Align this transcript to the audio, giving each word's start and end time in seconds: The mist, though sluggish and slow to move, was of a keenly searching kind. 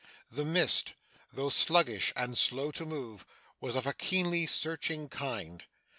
The 0.31 0.45
mist, 0.45 0.93
though 1.31 1.49
sluggish 1.51 2.11
and 2.15 2.35
slow 2.35 2.71
to 2.71 2.87
move, 2.87 3.23
was 3.59 3.75
of 3.75 3.85
a 3.85 3.93
keenly 3.93 4.47
searching 4.47 5.09
kind. 5.09 5.63